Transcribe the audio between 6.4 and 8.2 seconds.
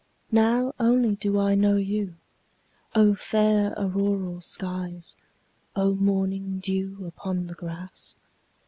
dew upon the grass!